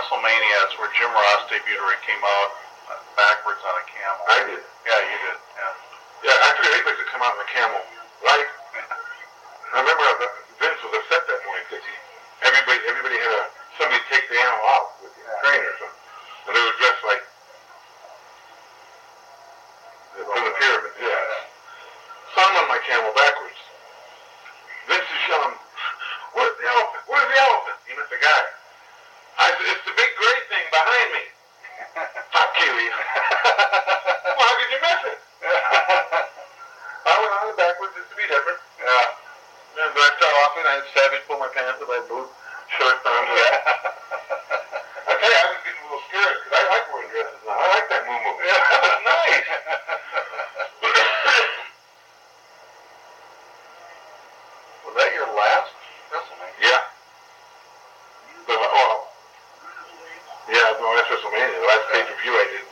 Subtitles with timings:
[0.00, 2.48] WrestleMania is where Jim Ross debuted where he came out
[3.20, 4.24] backwards on a camel.
[4.32, 4.64] I did.
[4.88, 5.36] Yeah, you did.
[5.60, 6.32] Yeah.
[6.32, 7.84] Yeah, I figured anybody could come out on a camel,
[8.24, 8.48] right?
[9.76, 11.94] I remember that Vince was upset that morning because he,
[12.48, 13.42] everybody, everybody had a,
[13.76, 15.36] somebody take the animal out with the Yeah.
[15.44, 16.00] train or something.
[16.48, 17.22] And they were dressed like,
[20.16, 21.20] from the pyramid, yeah.
[22.32, 23.60] So I'm on my camel backwards.
[24.88, 25.60] Vince is yelling,
[26.32, 27.04] where's the elephant?
[27.04, 27.76] Where's the elephant?
[27.84, 28.42] He meant the guy.
[30.80, 31.24] Behind me.
[32.32, 32.72] Fuck you.
[32.72, 35.18] well, how could you miss it?
[37.04, 38.56] I went on it backwards just to be different.
[38.80, 39.12] Yeah.
[39.84, 40.64] And I fell off it.
[40.64, 41.88] I had Savage pull my pants up.
[41.90, 42.32] I had boot
[42.80, 43.60] shorts on with that.
[45.04, 47.60] I tell you, I was getting a little scared because I like wearing dresses now.
[47.60, 48.40] I like that moo moo.
[48.40, 48.56] Yeah.
[48.56, 49.48] That was nice.
[54.88, 55.28] Was that your
[60.82, 62.69] on WrestleMania, the last pay per view I did.